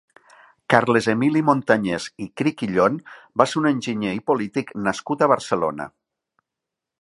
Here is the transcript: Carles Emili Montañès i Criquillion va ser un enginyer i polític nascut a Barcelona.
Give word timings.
Carles 0.73 1.07
Emili 1.11 1.43
Montañès 1.49 2.07
i 2.25 2.27
Criquillion 2.41 2.95
va 3.43 3.47
ser 3.53 3.61
un 3.61 3.69
enginyer 3.73 4.15
i 4.21 4.25
polític 4.33 4.75
nascut 4.89 5.23
a 5.23 5.29
Barcelona. 5.35 5.89